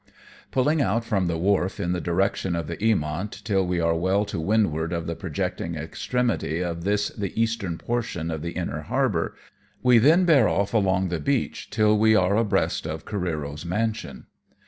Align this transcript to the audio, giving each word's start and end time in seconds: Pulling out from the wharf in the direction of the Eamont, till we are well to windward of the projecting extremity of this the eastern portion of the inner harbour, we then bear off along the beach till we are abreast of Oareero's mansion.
Pulling 0.49 0.81
out 0.81 1.05
from 1.05 1.27
the 1.27 1.37
wharf 1.37 1.79
in 1.79 1.91
the 1.91 2.01
direction 2.01 2.55
of 2.55 2.65
the 2.65 2.75
Eamont, 2.77 3.43
till 3.43 3.67
we 3.67 3.79
are 3.79 3.93
well 3.93 4.25
to 4.25 4.39
windward 4.39 4.91
of 4.93 5.05
the 5.05 5.15
projecting 5.15 5.75
extremity 5.75 6.59
of 6.59 6.83
this 6.85 7.09
the 7.09 7.39
eastern 7.39 7.77
portion 7.77 8.31
of 8.31 8.41
the 8.41 8.53
inner 8.53 8.81
harbour, 8.81 9.35
we 9.83 9.99
then 9.99 10.25
bear 10.25 10.49
off 10.49 10.73
along 10.73 11.09
the 11.09 11.19
beach 11.19 11.69
till 11.69 11.95
we 11.95 12.15
are 12.15 12.35
abreast 12.35 12.87
of 12.87 13.05
Oareero's 13.05 13.63
mansion. 13.63 14.25